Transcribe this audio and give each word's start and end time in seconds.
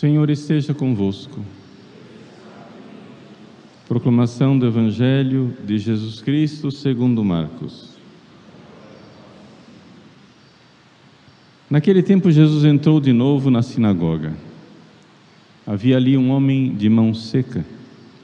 Senhor 0.00 0.30
esteja 0.30 0.72
convosco. 0.72 1.44
Proclamação 3.86 4.58
do 4.58 4.66
Evangelho 4.66 5.54
de 5.62 5.78
Jesus 5.78 6.22
Cristo 6.22 6.70
segundo 6.70 7.22
Marcos. 7.22 7.90
Naquele 11.68 12.02
tempo 12.02 12.30
Jesus 12.30 12.64
entrou 12.64 12.98
de 12.98 13.12
novo 13.12 13.50
na 13.50 13.60
sinagoga. 13.60 14.32
Havia 15.66 15.98
ali 15.98 16.16
um 16.16 16.30
homem 16.30 16.74
de 16.74 16.88
mão 16.88 17.12
seca. 17.12 17.62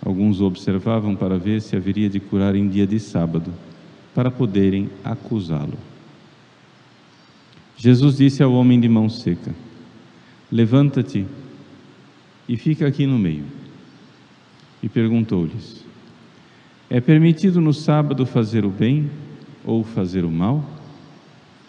Alguns 0.03 0.41
o 0.41 0.47
observavam 0.47 1.15
para 1.15 1.37
ver 1.37 1.61
se 1.61 1.77
haveria 1.77 2.09
de 2.09 2.19
curar 2.19 2.57
em 2.57 2.71
dia 2.71 2.87
de 2.87 2.99
sábado, 2.99 3.53
para 4.15 4.31
poderem 4.31 4.89
acusá-lo. 5.05 5.77
Jesus 7.77 8.17
disse 8.17 8.43
ao 8.43 8.55
homem 8.55 8.81
de 8.81 8.89
mão 8.89 9.11
seca: 9.11 9.55
Levanta-te 10.51 11.27
e 12.49 12.57
fica 12.57 12.87
aqui 12.87 13.07
no 13.07 13.19
meio. 13.19 13.45
E 14.83 14.89
perguntou-lhes: 14.89 15.85
É 16.89 17.01
permitido 17.01 17.61
no 17.61 17.73
sábado 17.73 18.25
fazer 18.27 18.65
o 18.65 18.71
bem 18.71 19.11
ou 19.65 19.83
fazer 19.83 20.25
o 20.25 20.31
mal? 20.31 20.65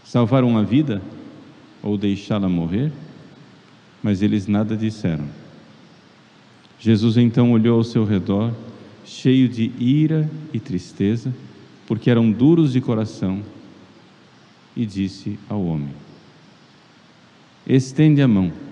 Salvar 0.04 0.44
uma 0.44 0.64
vida 0.64 1.02
ou 1.82 1.98
deixá-la 1.98 2.48
morrer? 2.48 2.92
Mas 4.02 4.22
eles 4.22 4.48
nada 4.48 4.78
disseram. 4.78 5.26
Jesus 6.80 7.18
então 7.18 7.52
olhou 7.52 7.78
ao 7.78 7.84
seu 7.84 8.06
redor, 8.06 8.54
cheio 9.04 9.50
de 9.50 9.72
ira 9.80 10.30
e 10.54 10.60
tristeza, 10.60 11.34
porque 11.88 12.10
eram 12.10 12.32
duros 12.32 12.74
de 12.74 12.82
coração, 12.82 13.42
e 14.76 14.86
disse 14.86 15.40
ao 15.50 15.66
homem: 15.66 15.90
Estende 17.66 18.22
a 18.22 18.28
mão. 18.28 18.67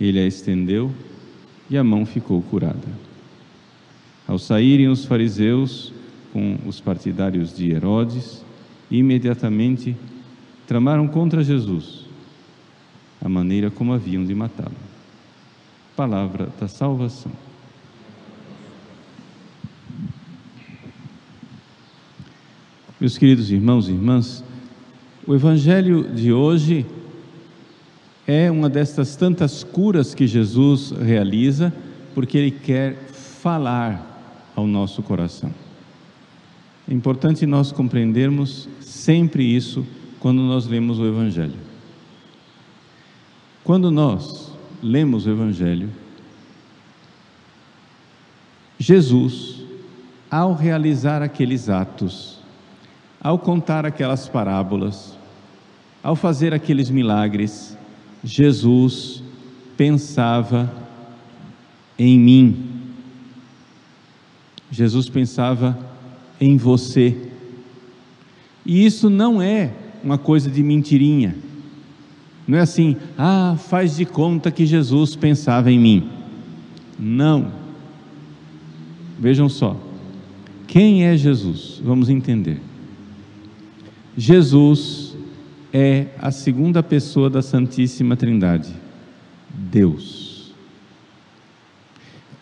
Ele 0.00 0.18
a 0.18 0.26
estendeu 0.26 0.90
e 1.68 1.76
a 1.76 1.84
mão 1.84 2.06
ficou 2.06 2.40
curada. 2.42 2.88
Ao 4.26 4.38
saírem 4.38 4.88
os 4.88 5.04
fariseus 5.04 5.92
com 6.32 6.56
os 6.66 6.80
partidários 6.80 7.54
de 7.54 7.70
Herodes, 7.70 8.44
imediatamente 8.90 9.96
tramaram 10.66 11.06
contra 11.06 11.44
Jesus 11.44 12.06
a 13.20 13.28
maneira 13.28 13.70
como 13.70 13.92
haviam 13.92 14.24
de 14.24 14.34
matá-lo. 14.34 14.76
Palavra 15.94 16.48
da 16.58 16.66
salvação. 16.66 17.32
Meus 22.98 23.18
queridos 23.18 23.50
irmãos 23.50 23.88
e 23.88 23.92
irmãs, 23.92 24.44
o 25.26 25.34
Evangelho 25.34 26.14
de 26.14 26.32
hoje 26.32 26.86
é 28.32 28.48
uma 28.48 28.68
destas 28.68 29.16
tantas 29.16 29.64
curas 29.64 30.14
que 30.14 30.24
Jesus 30.24 30.92
realiza, 30.92 31.74
porque 32.14 32.38
Ele 32.38 32.52
quer 32.52 32.94
falar 33.12 34.52
ao 34.54 34.68
nosso 34.68 35.02
coração. 35.02 35.52
É 36.88 36.94
importante 36.94 37.44
nós 37.44 37.72
compreendermos 37.72 38.68
sempre 38.80 39.42
isso 39.44 39.84
quando 40.20 40.42
nós 40.42 40.68
lemos 40.68 41.00
o 41.00 41.06
Evangelho. 41.06 41.56
Quando 43.64 43.90
nós 43.90 44.52
lemos 44.80 45.26
o 45.26 45.30
Evangelho, 45.30 45.90
Jesus, 48.78 49.64
ao 50.30 50.54
realizar 50.54 51.20
aqueles 51.20 51.68
atos, 51.68 52.38
ao 53.20 53.40
contar 53.40 53.84
aquelas 53.84 54.28
parábolas, 54.28 55.18
ao 56.00 56.14
fazer 56.14 56.54
aqueles 56.54 56.90
milagres, 56.90 57.76
Jesus 58.22 59.22
pensava 59.76 60.72
em 61.98 62.18
mim. 62.18 62.56
Jesus 64.70 65.08
pensava 65.08 65.78
em 66.40 66.56
você. 66.56 67.16
E 68.64 68.84
isso 68.84 69.10
não 69.10 69.40
é 69.40 69.72
uma 70.02 70.18
coisa 70.18 70.50
de 70.50 70.62
mentirinha. 70.62 71.34
Não 72.46 72.58
é 72.58 72.62
assim, 72.62 72.96
ah, 73.16 73.56
faz 73.58 73.96
de 73.96 74.04
conta 74.04 74.50
que 74.50 74.66
Jesus 74.66 75.16
pensava 75.16 75.70
em 75.70 75.78
mim. 75.78 76.08
Não. 76.98 77.52
Vejam 79.18 79.48
só. 79.48 79.76
Quem 80.66 81.04
é 81.04 81.16
Jesus? 81.16 81.80
Vamos 81.84 82.08
entender. 82.08 82.60
Jesus 84.16 84.99
é 85.72 86.08
a 86.18 86.30
segunda 86.30 86.82
pessoa 86.82 87.30
da 87.30 87.42
Santíssima 87.42 88.16
Trindade, 88.16 88.74
Deus. 89.48 90.52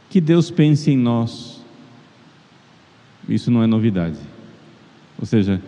Que 0.09 0.21
Deus 0.21 0.50
pense 0.50 0.91
em 0.91 0.97
nós, 0.97 1.62
isso 3.28 3.50
não 3.50 3.62
é 3.62 3.67
novidade. 3.67 4.19
Ou 5.19 5.27
seja, 5.27 5.61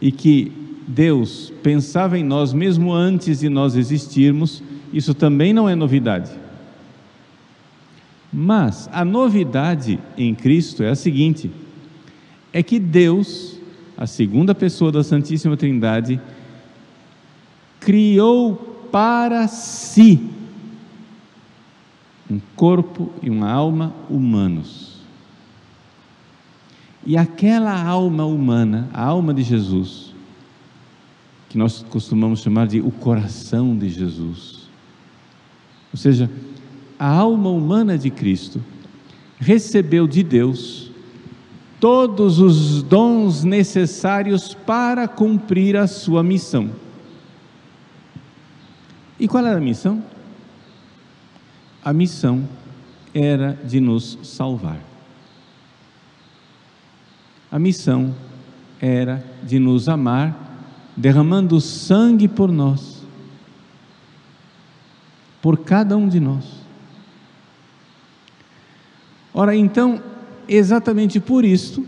e 0.00 0.12
que 0.12 0.52
Deus 0.86 1.52
pensava 1.62 2.18
em 2.18 2.24
nós 2.24 2.52
mesmo 2.52 2.92
antes 2.92 3.40
de 3.40 3.48
nós 3.48 3.74
existirmos, 3.74 4.62
isso 4.92 5.12
também 5.12 5.52
não 5.52 5.68
é 5.68 5.74
novidade. 5.74 6.30
Mas 8.32 8.88
a 8.92 9.04
novidade 9.04 9.98
em 10.16 10.34
Cristo 10.34 10.82
é 10.82 10.90
a 10.90 10.94
seguinte: 10.94 11.50
é 12.52 12.62
que 12.62 12.78
Deus, 12.78 13.58
a 13.96 14.06
segunda 14.06 14.54
pessoa 14.54 14.92
da 14.92 15.02
Santíssima 15.02 15.56
Trindade, 15.56 16.20
criou 17.80 18.88
para 18.90 19.46
si 19.48 20.20
um 22.30 22.40
corpo 22.54 23.10
e 23.22 23.30
uma 23.30 23.50
alma 23.50 23.94
humanos. 24.08 24.98
E 27.06 27.16
aquela 27.16 27.82
alma 27.82 28.26
humana, 28.26 28.88
a 28.92 29.02
alma 29.02 29.32
de 29.32 29.42
Jesus, 29.42 30.14
que 31.48 31.56
nós 31.56 31.82
costumamos 31.88 32.40
chamar 32.40 32.66
de 32.66 32.80
o 32.80 32.90
coração 32.90 33.76
de 33.76 33.88
Jesus, 33.88 34.68
ou 35.90 35.98
seja, 35.98 36.30
a 36.98 37.08
alma 37.08 37.48
humana 37.48 37.96
de 37.96 38.10
Cristo, 38.10 38.62
recebeu 39.38 40.06
de 40.06 40.22
Deus 40.22 40.90
todos 41.80 42.40
os 42.40 42.82
dons 42.82 43.44
necessários 43.44 44.52
para 44.52 45.08
cumprir 45.08 45.76
a 45.76 45.86
sua 45.86 46.22
missão. 46.22 46.70
E 49.18 49.26
qual 49.26 49.44
era 49.44 49.58
a 49.58 49.60
missão? 49.60 50.02
A 51.84 51.92
missão 51.92 52.48
era 53.12 53.58
de 53.64 53.80
nos 53.80 54.18
salvar. 54.22 54.78
A 57.50 57.58
missão 57.58 58.14
era 58.80 59.24
de 59.42 59.58
nos 59.58 59.88
amar, 59.88 60.36
derramando 60.96 61.60
sangue 61.60 62.28
por 62.28 62.52
nós, 62.52 63.02
por 65.40 65.58
cada 65.58 65.96
um 65.96 66.08
de 66.08 66.20
nós. 66.20 66.44
Ora, 69.32 69.54
então, 69.54 70.02
exatamente 70.48 71.20
por 71.20 71.44
isso, 71.44 71.86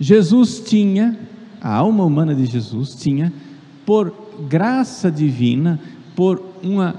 Jesus 0.00 0.60
tinha, 0.60 1.18
a 1.60 1.72
alma 1.74 2.04
humana 2.04 2.34
de 2.34 2.46
Jesus 2.46 2.94
tinha, 2.94 3.32
por 3.86 4.12
graça 4.48 5.10
divina, 5.10 5.78
por 6.14 6.42
uma 6.62 6.94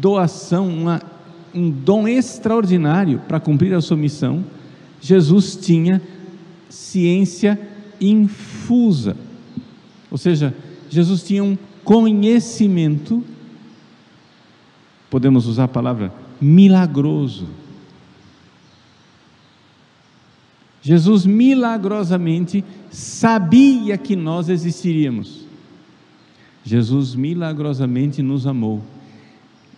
doação, 0.00 0.68
uma, 0.68 1.02
um 1.54 1.70
dom 1.70 2.06
extraordinário 2.06 3.20
para 3.26 3.40
cumprir 3.40 3.74
a 3.74 3.80
sua 3.80 3.96
missão, 3.96 4.44
Jesus 5.00 5.56
tinha 5.56 6.00
ciência 6.68 7.58
infusa. 8.00 9.16
Ou 10.10 10.18
seja, 10.18 10.54
Jesus 10.88 11.22
tinha 11.22 11.42
um 11.42 11.56
conhecimento, 11.84 13.24
podemos 15.08 15.46
usar 15.46 15.64
a 15.64 15.68
palavra 15.68 16.12
milagroso. 16.40 17.46
Jesus 20.82 21.26
milagrosamente 21.26 22.64
sabia 22.90 23.98
que 23.98 24.16
nós 24.16 24.48
existiríamos. 24.48 25.49
Jesus 26.64 27.14
milagrosamente 27.14 28.22
nos 28.22 28.46
amou, 28.46 28.82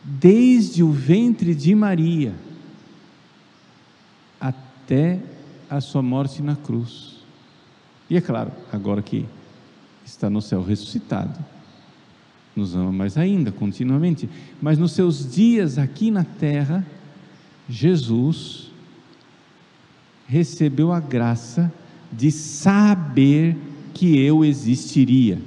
desde 0.04 0.82
o 0.82 0.90
ventre 0.90 1.54
de 1.54 1.74
Maria 1.74 2.34
até 4.40 5.20
a 5.70 5.80
sua 5.80 6.02
morte 6.02 6.42
na 6.42 6.56
cruz. 6.56 7.20
E 8.10 8.16
é 8.16 8.20
claro, 8.20 8.50
agora 8.72 9.00
que 9.00 9.24
está 10.04 10.28
no 10.28 10.42
céu 10.42 10.62
ressuscitado, 10.62 11.38
nos 12.54 12.74
ama 12.74 12.92
mais 12.92 13.16
ainda, 13.16 13.50
continuamente. 13.50 14.28
Mas 14.60 14.76
nos 14.76 14.92
seus 14.92 15.32
dias 15.32 15.78
aqui 15.78 16.10
na 16.10 16.24
terra, 16.24 16.86
Jesus 17.68 18.70
recebeu 20.26 20.92
a 20.92 21.00
graça 21.00 21.72
de 22.12 22.30
saber 22.30 23.56
que 23.94 24.18
eu 24.18 24.44
existiria 24.44 25.38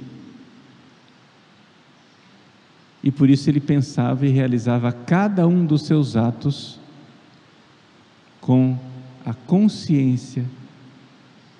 E 3.06 3.10
por 3.12 3.30
isso 3.30 3.48
ele 3.48 3.60
pensava 3.60 4.26
e 4.26 4.30
realizava 4.30 4.90
cada 4.90 5.46
um 5.46 5.64
dos 5.64 5.82
seus 5.82 6.16
atos 6.16 6.76
com 8.40 8.76
a 9.24 9.32
consciência 9.32 10.44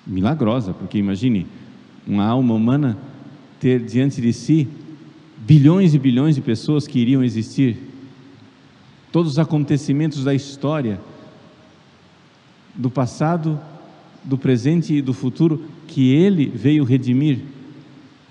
milagrosa, 0.05 0.73
porque 0.73 0.97
imagine 0.97 1.47
uma 2.05 2.25
alma 2.25 2.53
humana 2.53 2.97
ter 3.61 3.81
diante 3.81 4.19
de 4.19 4.33
si 4.33 4.67
bilhões 5.37 5.93
e 5.93 5.99
bilhões 5.99 6.35
de 6.35 6.41
pessoas 6.41 6.85
que 6.85 6.99
iriam 6.99 7.23
existir, 7.23 7.77
todos 9.09 9.31
os 9.31 9.39
acontecimentos 9.39 10.25
da 10.25 10.33
história, 10.33 10.99
do 12.75 12.89
passado, 12.89 13.57
do 14.21 14.37
presente 14.37 14.95
e 14.95 15.01
do 15.01 15.13
futuro, 15.13 15.63
que 15.87 16.09
ele 16.09 16.51
veio 16.53 16.83
redimir. 16.83 17.39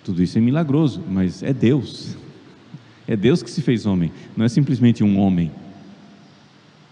Tudo 0.05 0.23
isso 0.23 0.37
é 0.37 0.41
milagroso, 0.43 1.01
mas 1.09 1.43
é 1.43 1.55
Deus. 1.55 2.26
É 3.07 3.17
Deus 3.17 3.43
que 3.43 3.51
se 3.51 3.63
fez 3.63 3.87
homem, 3.87 4.11
não 4.37 4.45
é 4.45 4.49
simplesmente 4.49 5.05
um 5.05 5.19
homem. 5.19 5.51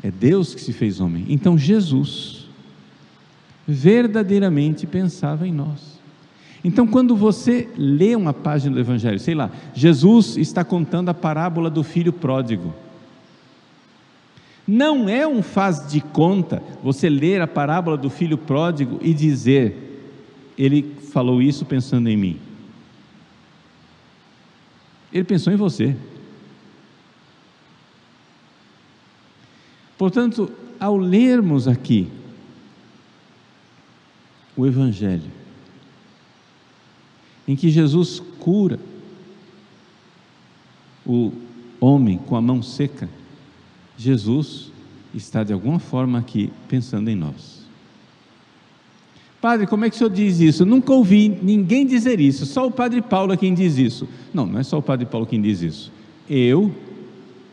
É 0.02 0.10
Deus 0.10 0.54
que 0.54 0.60
se 0.60 0.72
fez 0.72 1.00
homem. 1.00 1.24
Então 1.28 1.56
Jesus 1.58 2.46
verdadeiramente 3.66 4.86
pensava 4.86 5.48
em 5.48 5.52
nós. 5.52 5.94
Então, 6.64 6.86
quando 6.86 7.14
você 7.14 7.68
lê 7.76 8.16
uma 8.16 8.32
página 8.32 8.74
do 8.74 8.80
Evangelho, 8.80 9.18
sei 9.20 9.34
lá, 9.34 9.50
Jesus 9.74 10.38
está 10.38 10.64
contando 10.64 11.10
a 11.10 11.14
parábola 11.14 11.68
do 11.68 11.82
filho 11.84 12.10
pródigo. 12.10 12.74
Não 14.66 15.06
é 15.06 15.26
um 15.26 15.42
faz 15.42 15.86
de 15.86 16.00
conta 16.00 16.62
você 16.82 17.10
ler 17.10 17.42
a 17.42 17.46
parábola 17.46 17.98
do 17.98 18.08
filho 18.08 18.38
pródigo 18.38 18.98
e 19.02 19.12
dizer, 19.12 20.08
ele 20.56 20.94
falou 21.12 21.42
isso 21.42 21.66
pensando 21.66 22.08
em 22.08 22.16
mim. 22.16 22.38
Ele 25.14 25.22
pensou 25.22 25.52
em 25.52 25.56
você. 25.56 25.96
Portanto, 29.96 30.50
ao 30.80 30.96
lermos 30.96 31.68
aqui 31.68 32.10
o 34.56 34.66
Evangelho, 34.66 35.30
em 37.46 37.54
que 37.54 37.70
Jesus 37.70 38.20
cura 38.40 38.80
o 41.06 41.32
homem 41.78 42.18
com 42.18 42.34
a 42.34 42.42
mão 42.42 42.60
seca, 42.60 43.08
Jesus 43.96 44.72
está 45.14 45.44
de 45.44 45.52
alguma 45.52 45.78
forma 45.78 46.18
aqui 46.18 46.52
pensando 46.66 47.08
em 47.08 47.14
nós. 47.14 47.63
Padre, 49.44 49.66
como 49.66 49.84
é 49.84 49.90
que 49.90 49.96
o 49.96 49.98
senhor 49.98 50.08
diz 50.08 50.40
isso? 50.40 50.64
nunca 50.64 50.90
ouvi 50.90 51.28
ninguém 51.42 51.86
dizer 51.86 52.18
isso, 52.18 52.46
só 52.46 52.66
o 52.66 52.70
Padre 52.70 53.02
Paulo 53.02 53.34
é 53.34 53.36
quem 53.36 53.52
diz 53.52 53.76
isso. 53.76 54.08
Não, 54.32 54.46
não 54.46 54.58
é 54.58 54.62
só 54.62 54.78
o 54.78 54.82
Padre 54.82 55.04
Paulo 55.04 55.26
quem 55.26 55.38
diz 55.38 55.60
isso. 55.60 55.92
Eu 56.30 56.72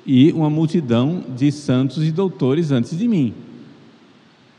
e 0.06 0.32
uma 0.32 0.50
multidão 0.50 1.22
de 1.36 1.52
santos 1.52 2.02
e 2.08 2.10
doutores 2.10 2.72
antes 2.72 2.98
de 2.98 3.10
mim. 3.10 3.34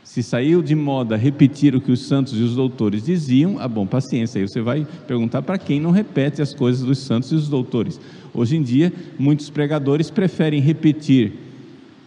Se 0.03 0.21
saiu 0.21 0.61
de 0.61 0.75
moda 0.75 1.17
repetir 1.17 1.75
o 1.75 1.81
que 1.81 1.91
os 1.91 2.01
santos 2.01 2.39
e 2.39 2.43
os 2.43 2.53
doutores 2.53 3.03
diziam, 3.03 3.57
a 3.57 3.67
bom 3.67 3.87
paciência. 3.87 4.39
Aí 4.39 4.47
você 4.47 4.61
vai 4.61 4.85
perguntar 5.07 5.41
para 5.41 5.57
quem 5.57 5.79
não 5.79 5.89
repete 5.89 6.39
as 6.39 6.53
coisas 6.53 6.85
dos 6.85 6.99
santos 6.99 7.31
e 7.31 7.35
dos 7.35 7.49
doutores. 7.49 7.99
Hoje 8.31 8.57
em 8.57 8.61
dia, 8.61 8.93
muitos 9.17 9.49
pregadores 9.49 10.11
preferem 10.11 10.61
repetir 10.61 11.33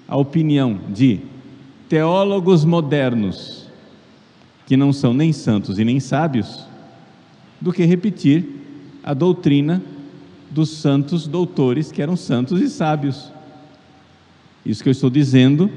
a 0.07 0.17
opinião 0.17 0.79
de 0.95 1.19
teólogos 1.89 2.65
modernos, 2.65 3.66
que 4.67 4.77
não 4.77 4.93
são 4.93 5.15
nem 5.15 5.33
santos 5.33 5.79
e 5.79 5.85
nem 5.85 6.01
sábios, 6.01 6.67
do 7.61 7.73
que 7.73 7.85
repetir 7.85 8.45
a 9.03 9.15
doutrina 9.15 9.81
dos 10.51 10.71
santos 10.71 11.27
doutores, 11.27 11.91
que 11.93 12.03
eram 12.03 12.17
santos 12.17 12.61
e 12.61 12.69
sábios. 12.69 13.33
Isso 14.65 14.83
que 14.83 14.89
eu 14.89 14.93
estou 14.93 15.09
dizendo 15.09 15.71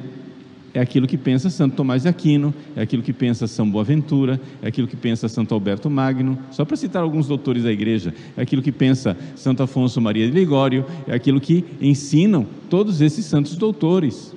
é 0.74 0.80
aquilo 0.80 1.07
que 1.07 1.18
pensa 1.18 1.50
Santo 1.50 1.75
Tomás 1.75 2.03
de 2.03 2.09
Aquino, 2.09 2.53
é 2.75 2.81
aquilo 2.81 3.03
que 3.03 3.13
pensa 3.13 3.47
São 3.47 3.69
Boaventura, 3.69 4.39
é 4.62 4.68
aquilo 4.68 4.88
que 4.88 4.95
pensa 4.95 5.27
Santo 5.27 5.53
Alberto 5.53 5.89
Magno, 5.89 6.38
só 6.51 6.65
para 6.65 6.77
citar 6.77 7.03
alguns 7.03 7.27
doutores 7.27 7.63
da 7.63 7.71
igreja, 7.71 8.13
é 8.36 8.41
aquilo 8.41 8.62
que 8.62 8.71
pensa 8.71 9.18
Santo 9.36 9.63
Afonso 9.63 10.00
Maria 10.01 10.27
de 10.27 10.33
Ligório, 10.33 10.86
é 11.07 11.13
aquilo 11.13 11.39
que 11.39 11.65
ensinam 11.81 12.45
todos 12.69 13.01
esses 13.01 13.25
santos 13.25 13.56
doutores. 13.56 14.36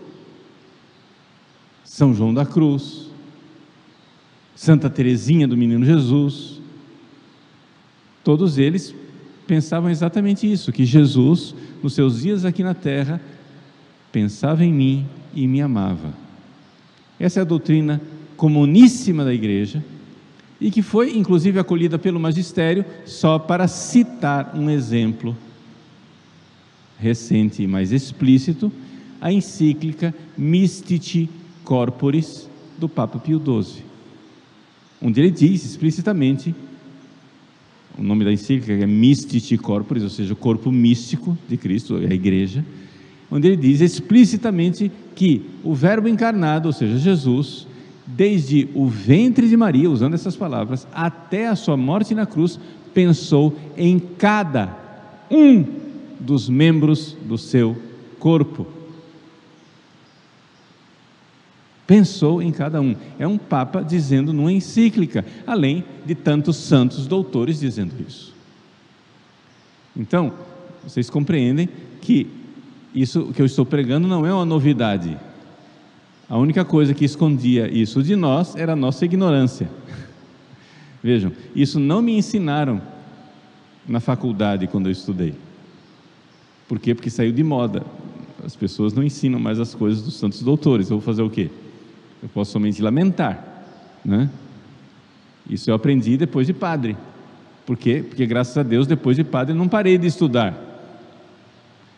São 1.84 2.14
João 2.14 2.32
da 2.32 2.46
Cruz, 2.46 3.11
Santa 4.62 4.88
Teresinha 4.88 5.48
do 5.48 5.56
Menino 5.56 5.84
Jesus, 5.84 6.60
todos 8.22 8.58
eles 8.58 8.94
pensavam 9.44 9.90
exatamente 9.90 10.50
isso, 10.50 10.70
que 10.70 10.84
Jesus, 10.84 11.52
nos 11.82 11.94
seus 11.94 12.22
dias 12.22 12.44
aqui 12.44 12.62
na 12.62 12.72
terra, 12.72 13.20
pensava 14.12 14.64
em 14.64 14.72
mim 14.72 15.06
e 15.34 15.48
me 15.48 15.60
amava. 15.60 16.14
Essa 17.18 17.40
é 17.40 17.42
a 17.42 17.44
doutrina 17.44 18.00
comuníssima 18.36 19.24
da 19.24 19.34
igreja 19.34 19.84
e 20.60 20.70
que 20.70 20.80
foi 20.80 21.18
inclusive 21.18 21.58
acolhida 21.58 21.98
pelo 21.98 22.20
magistério 22.20 22.84
só 23.04 23.40
para 23.40 23.66
citar 23.66 24.56
um 24.56 24.70
exemplo 24.70 25.36
recente 27.00 27.64
e 27.64 27.66
mais 27.66 27.90
explícito, 27.90 28.70
a 29.20 29.32
encíclica 29.32 30.14
Mystici 30.38 31.28
Corporis 31.64 32.48
do 32.78 32.88
Papa 32.88 33.18
Pio 33.18 33.42
XII, 33.44 33.90
onde 35.02 35.20
ele 35.20 35.30
diz 35.30 35.64
explicitamente 35.64 36.54
o 37.98 38.02
nome 38.02 38.24
da 38.24 38.32
encíclica 38.32 38.82
é 38.82 38.86
Mystici 38.86 39.58
Corporis, 39.58 40.02
ou 40.02 40.08
seja, 40.08 40.32
o 40.32 40.36
corpo 40.36 40.72
místico 40.72 41.36
de 41.48 41.56
Cristo, 41.56 41.98
é 41.98 42.06
a 42.10 42.14
igreja, 42.14 42.64
onde 43.30 43.48
ele 43.48 43.56
diz 43.56 43.80
explicitamente 43.80 44.90
que 45.14 45.42
o 45.62 45.74
Verbo 45.74 46.08
encarnado, 46.08 46.68
ou 46.68 46.72
seja, 46.72 46.98
Jesus, 46.98 47.66
desde 48.06 48.68
o 48.74 48.86
ventre 48.86 49.48
de 49.48 49.56
Maria, 49.56 49.90
usando 49.90 50.14
essas 50.14 50.36
palavras, 50.36 50.86
até 50.92 51.48
a 51.48 51.56
sua 51.56 51.76
morte 51.76 52.14
na 52.14 52.26
cruz, 52.26 52.58
pensou 52.94 53.56
em 53.76 53.98
cada 53.98 54.76
um 55.30 55.64
dos 56.18 56.48
membros 56.48 57.16
do 57.26 57.36
seu 57.36 57.76
corpo. 58.18 58.66
Pensou 61.92 62.40
em 62.40 62.50
cada 62.50 62.80
um. 62.80 62.96
É 63.18 63.26
um 63.28 63.36
Papa 63.36 63.82
dizendo 63.82 64.32
numa 64.32 64.50
encíclica, 64.50 65.26
além 65.46 65.84
de 66.06 66.14
tantos 66.14 66.56
santos 66.56 67.06
doutores 67.06 67.60
dizendo 67.60 67.92
isso. 68.08 68.34
Então, 69.94 70.32
vocês 70.82 71.10
compreendem 71.10 71.68
que 72.00 72.28
isso 72.94 73.26
que 73.34 73.42
eu 73.42 73.44
estou 73.44 73.66
pregando 73.66 74.08
não 74.08 74.24
é 74.24 74.32
uma 74.32 74.46
novidade. 74.46 75.18
A 76.30 76.38
única 76.38 76.64
coisa 76.64 76.94
que 76.94 77.04
escondia 77.04 77.70
isso 77.70 78.02
de 78.02 78.16
nós 78.16 78.56
era 78.56 78.72
a 78.72 78.76
nossa 78.76 79.04
ignorância. 79.04 79.68
Vejam, 81.04 81.30
isso 81.54 81.78
não 81.78 82.00
me 82.00 82.16
ensinaram 82.16 82.80
na 83.86 84.00
faculdade 84.00 84.66
quando 84.66 84.86
eu 84.86 84.92
estudei. 84.92 85.34
Por 86.66 86.78
quê? 86.78 86.94
Porque 86.94 87.10
saiu 87.10 87.32
de 87.32 87.44
moda. 87.44 87.84
As 88.42 88.56
pessoas 88.56 88.94
não 88.94 89.02
ensinam 89.02 89.38
mais 89.38 89.60
as 89.60 89.74
coisas 89.74 90.02
dos 90.02 90.14
santos 90.14 90.40
doutores. 90.40 90.88
Eu 90.88 90.96
vou 90.96 91.04
fazer 91.04 91.20
o 91.20 91.28
quê? 91.28 91.50
Eu 92.22 92.28
posso 92.28 92.52
somente 92.52 92.80
lamentar, 92.80 93.44
né? 94.04 94.30
Isso 95.48 95.70
eu 95.70 95.74
aprendi 95.74 96.16
depois 96.16 96.46
de 96.46 96.52
padre. 96.52 96.96
Por 97.66 97.76
quê? 97.76 98.04
Porque 98.06 98.24
graças 98.26 98.56
a 98.56 98.62
Deus 98.62 98.86
depois 98.86 99.16
de 99.16 99.24
padre 99.24 99.54
não 99.54 99.68
parei 99.68 99.98
de 99.98 100.06
estudar. 100.06 100.70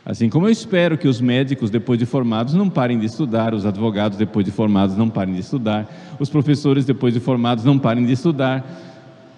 Assim 0.05 0.29
como 0.29 0.47
eu 0.47 0.51
espero 0.51 0.99
que 0.99 1.09
os 1.09 1.21
médicos, 1.21 1.71
depois 1.71 1.99
de 1.99 2.05
formados, 2.05 2.53
não 2.53 2.69
parem 2.69 2.99
de 2.99 3.07
estudar, 3.07 3.55
os 3.55 3.65
advogados, 3.65 4.19
depois 4.19 4.45
de 4.45 4.53
formados, 4.53 4.97
não 4.97 5.09
parem 5.09 5.33
de 5.33 5.41
estudar, 5.41 5.91
os 6.19 6.29
professores, 6.29 6.85
depois 6.85 7.15
de 7.15 7.21
formados, 7.21 7.65
não 7.65 7.79
parem 7.79 8.05
de 8.05 8.13
estudar. 8.13 8.65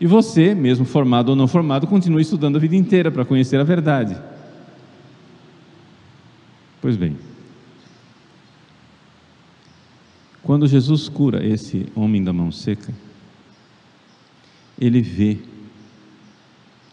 E 0.01 0.07
você, 0.07 0.55
mesmo 0.55 0.85
formado 0.85 1.31
ou 1.31 1.37
não 1.37 1.47
formado, 1.47 1.87
continue 1.87 2.23
estudando 2.23 2.57
a 2.57 2.59
vida 2.59 2.75
inteira 2.75 3.13
para 3.13 3.25
conhecer 3.25 3.61
a 3.61 3.65
verdade. 3.65 4.17
Pois 6.83 6.97
bem, 6.97 7.17
quando 10.47 10.69
Jesus 10.69 11.09
cura 11.09 11.45
esse 11.45 11.87
homem 11.93 12.23
da 12.23 12.33
mão 12.33 12.53
seca, 12.53 12.95
ele 14.81 15.03
vê 15.03 15.39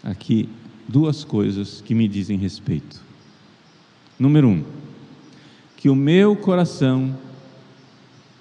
aqui 0.03 0.49
duas 0.89 1.23
coisas 1.23 1.79
que 1.79 1.93
me 1.93 2.07
dizem 2.07 2.35
respeito. 2.35 2.99
Número 4.17 4.47
um, 4.47 4.63
que 5.77 5.87
o 5.87 5.93
meu 5.93 6.35
coração, 6.35 7.15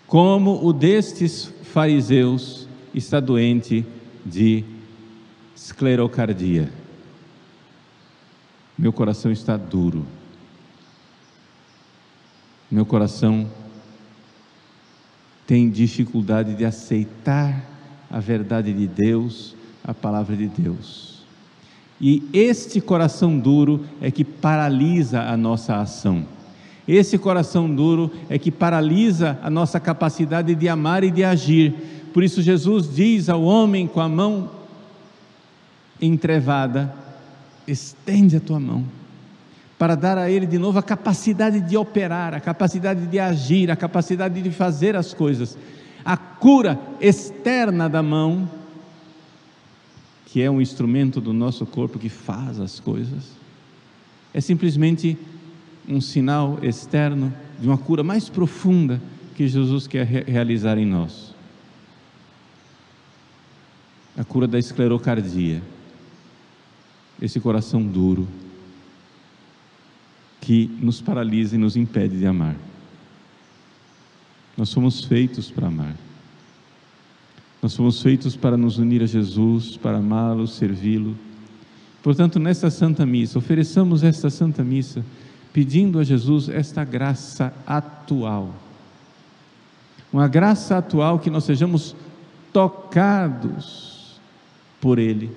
como 0.07 0.67
o 0.67 0.73
destes 0.73 1.53
fariseus, 1.63 2.67
está 2.95 3.21
doente 3.21 3.85
de 4.25 4.65
esclerocardia. 5.55 6.73
Meu 8.79 8.95
coração 8.95 9.31
está 9.31 9.59
duro. 9.59 10.07
Meu 12.71 12.87
coração 12.87 13.47
tem 15.47 15.69
dificuldade 15.69 16.55
de 16.55 16.65
aceitar 16.65 17.65
a 18.11 18.21
verdade 18.21 18.73
de 18.73 18.87
Deus, 18.87 19.55
a 19.85 19.93
palavra 19.93 20.37
de 20.37 20.47
Deus. 20.47 21.23
E 22.01 22.23
este 22.33 22.81
coração 22.81 23.39
duro 23.39 23.85
é 24.01 24.11
que 24.11 24.25
paralisa 24.25 25.23
a 25.23 25.37
nossa 25.37 25.77
ação. 25.77 26.27
Esse 26.87 27.17
coração 27.17 27.73
duro 27.73 28.11
é 28.29 28.39
que 28.39 28.51
paralisa 28.51 29.39
a 29.43 29.49
nossa 29.49 29.79
capacidade 29.79 30.55
de 30.55 30.69
amar 30.69 31.05
e 31.05 31.11
de 31.11 31.23
agir. 31.23 31.75
Por 32.13 32.25
isso, 32.25 32.43
Jesus 32.43 32.93
diz 32.93 33.29
ao 33.29 33.43
homem 33.43 33.87
com 33.87 34.01
a 34.01 34.09
mão 34.09 34.51
entrevada: 36.01 36.93
estende 37.67 38.37
a 38.37 38.41
tua 38.41 38.59
mão, 38.59 38.85
para 39.83 39.97
dar 39.97 40.17
a 40.17 40.31
ele 40.31 40.47
de 40.47 40.59
novo 40.59 40.79
a 40.79 40.83
capacidade 40.83 41.61
de 41.61 41.77
operar, 41.77 42.35
a 42.35 42.39
capacidade 42.39 43.05
de 43.05 43.19
agir, 43.19 43.69
a 43.69 43.75
capacidade 43.75 44.41
de 44.41 44.51
fazer 44.53 44.95
as 44.95 45.13
coisas. 45.13 45.59
A 46.05 46.17
cura 46.17 46.79
externa 47.01 47.89
da 47.89 48.01
mão, 48.01 48.49
que 50.27 50.41
é 50.41 50.49
um 50.49 50.61
instrumento 50.61 51.21
do 51.21 51.33
nosso 51.33 51.67
corpo 51.67 51.99
que 51.99 52.09
faz 52.09 52.61
as 52.61 52.79
coisas, 52.79 53.33
é 54.33 54.41
simplesmente 54.41 55.19
um 55.89 56.01
sinal 56.01 56.61
externo 56.63 57.35
de 57.59 57.67
uma 57.67 57.77
cura 57.77 58.05
mais 58.05 58.29
profunda 58.29 59.03
que 59.35 59.49
Jesus 59.49 59.89
quer 59.89 60.07
realizar 60.07 60.79
em 60.79 60.87
nós. 60.87 61.35
A 64.17 64.23
cura 64.23 64.47
da 64.47 64.61
esclerocardia, 64.61 65.61
esse 67.21 67.41
coração 67.41 67.83
duro 67.83 68.29
que 70.43 70.69
nos 70.81 71.01
paralisa 71.01 71.55
e 71.55 71.59
nos 71.59 71.77
impede 71.77 72.19
de 72.19 72.27
amar. 72.27 72.57
Nós 74.57 74.69
somos 74.69 75.05
feitos 75.05 75.51
para 75.51 75.69
amar. 75.69 75.95
Nós 77.63 77.73
somos 77.73 78.03
feitos 78.03 78.35
para 78.35 78.57
nos 78.57 78.77
unir 78.77 79.05
a 79.05 79.07
Jesus, 79.07 79.77
para 79.77 79.99
amá-lo, 79.99 80.49
servi-lo. 80.49 81.17
Portanto, 82.03 82.41
nesta 82.41 82.71
Santa 82.71 83.07
Missa, 83.07 83.39
ofereçamos 83.39 84.03
esta 84.03 84.29
Santa 84.29 84.65
Missa 84.65 85.05
pedindo 85.53 86.01
a 86.01 86.05
Jesus 86.05 86.49
esta 86.49 86.83
graça 86.85 87.55
atual. 87.65 88.53
Uma 90.13 90.27
graça 90.27 90.77
atual 90.77 91.21
que 91.21 91.31
nós 91.31 91.45
sejamos 91.45 91.95
tocados 92.53 94.21
por 94.81 94.99
Ele 94.99 95.31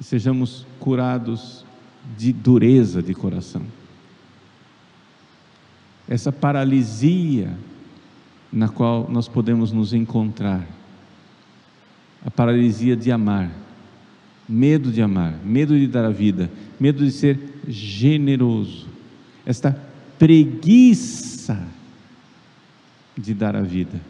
e 0.00 0.04
sejamos 0.04 0.66
curados 0.80 1.67
de 2.16 2.32
dureza 2.32 3.02
de 3.02 3.14
coração. 3.14 3.62
Essa 6.08 6.32
paralisia 6.32 7.56
na 8.52 8.68
qual 8.68 9.08
nós 9.10 9.28
podemos 9.28 9.72
nos 9.72 9.92
encontrar, 9.92 10.66
a 12.24 12.30
paralisia 12.30 12.96
de 12.96 13.12
amar, 13.12 13.50
medo 14.48 14.90
de 14.90 15.02
amar, 15.02 15.38
medo 15.44 15.78
de 15.78 15.86
dar 15.86 16.04
a 16.04 16.10
vida, 16.10 16.50
medo 16.80 17.04
de 17.04 17.12
ser 17.12 17.38
generoso, 17.68 18.88
esta 19.44 19.78
preguiça 20.18 21.62
de 23.16 23.34
dar 23.34 23.54
a 23.54 23.60
vida, 23.60 24.00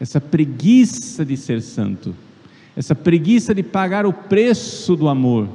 essa 0.00 0.20
preguiça 0.20 1.24
de 1.24 1.36
ser 1.36 1.60
santo, 1.60 2.14
essa 2.76 2.94
preguiça 2.94 3.54
de 3.54 3.62
pagar 3.62 4.06
o 4.06 4.12
preço 4.12 4.96
do 4.96 5.08
amor. 5.08 5.48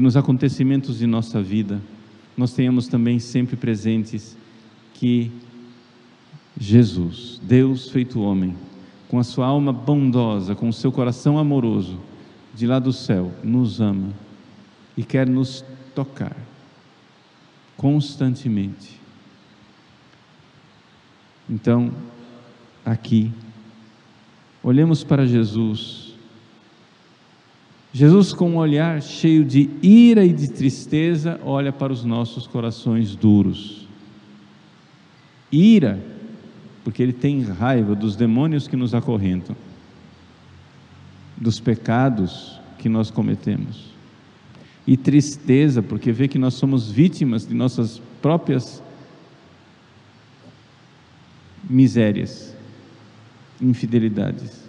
Que 0.00 0.04
nos 0.04 0.16
acontecimentos 0.16 0.96
de 0.96 1.06
nossa 1.06 1.42
vida, 1.42 1.78
nós 2.34 2.54
tenhamos 2.54 2.88
também 2.88 3.18
sempre 3.18 3.54
presentes 3.54 4.34
que 4.94 5.30
Jesus, 6.58 7.38
Deus 7.42 7.90
feito 7.90 8.18
homem, 8.22 8.56
com 9.08 9.18
a 9.18 9.22
sua 9.22 9.46
alma 9.46 9.74
bondosa, 9.74 10.54
com 10.54 10.70
o 10.70 10.72
seu 10.72 10.90
coração 10.90 11.36
amoroso, 11.36 12.00
de 12.54 12.66
lá 12.66 12.78
do 12.78 12.94
céu, 12.94 13.30
nos 13.44 13.78
ama 13.78 14.14
e 14.96 15.04
quer 15.04 15.28
nos 15.28 15.62
tocar 15.94 16.34
constantemente. 17.76 18.98
Então, 21.46 21.92
aqui, 22.86 23.30
olhemos 24.62 25.04
para 25.04 25.26
Jesus. 25.26 26.09
Jesus, 27.92 28.32
com 28.32 28.50
um 28.50 28.56
olhar 28.56 29.02
cheio 29.02 29.44
de 29.44 29.68
ira 29.82 30.24
e 30.24 30.32
de 30.32 30.48
tristeza, 30.48 31.40
olha 31.42 31.72
para 31.72 31.92
os 31.92 32.04
nossos 32.04 32.46
corações 32.46 33.16
duros. 33.16 33.86
Ira 35.50 36.00
porque 36.84 37.02
ele 37.02 37.12
tem 37.12 37.42
raiva 37.42 37.94
dos 37.94 38.16
demônios 38.16 38.66
que 38.66 38.76
nos 38.76 38.94
acorrentam, 38.94 39.56
dos 41.36 41.60
pecados 41.60 42.58
que 42.78 42.88
nós 42.88 43.10
cometemos, 43.10 43.90
e 44.86 44.96
tristeza, 44.96 45.82
porque 45.82 46.10
vê 46.10 46.26
que 46.26 46.38
nós 46.38 46.54
somos 46.54 46.90
vítimas 46.90 47.46
de 47.46 47.54
nossas 47.54 48.00
próprias 48.22 48.82
misérias, 51.68 52.56
infidelidades. 53.60 54.64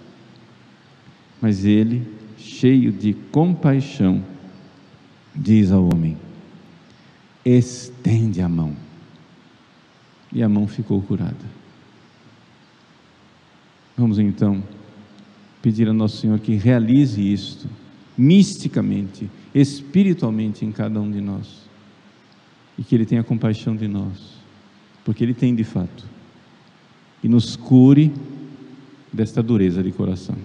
Mas 1.41 1.65
ele, 1.65 2.05
cheio 2.41 2.91
de 2.91 3.13
compaixão, 3.13 4.23
diz 5.35 5.71
ao 5.71 5.85
homem: 5.85 6.17
estende 7.45 8.41
a 8.41 8.49
mão. 8.49 8.75
E 10.33 10.41
a 10.41 10.47
mão 10.47 10.67
ficou 10.67 11.01
curada. 11.01 11.61
Vamos 13.97 14.17
então 14.17 14.63
pedir 15.61 15.87
a 15.89 15.93
Nosso 15.93 16.17
Senhor 16.17 16.39
que 16.39 16.55
realize 16.55 17.21
isto 17.21 17.67
misticamente, 18.17 19.29
espiritualmente 19.53 20.65
em 20.65 20.71
cada 20.71 20.99
um 20.99 21.09
de 21.09 21.19
nós 21.19 21.61
e 22.77 22.83
que 22.83 22.95
Ele 22.95 23.05
tenha 23.05 23.23
compaixão 23.23 23.75
de 23.75 23.87
nós, 23.87 24.17
porque 25.05 25.23
Ele 25.23 25.33
tem 25.33 25.53
de 25.53 25.63
fato, 25.63 26.05
e 27.23 27.27
nos 27.27 27.55
cure 27.55 28.11
desta 29.11 29.43
dureza 29.43 29.83
de 29.83 29.91
coração. 29.91 30.35